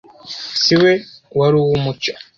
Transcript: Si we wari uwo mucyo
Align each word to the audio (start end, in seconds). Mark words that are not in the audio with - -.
Si 0.63 0.73
we 0.81 0.91
wari 1.37 1.55
uwo 1.63 1.75
mucyo 1.83 2.13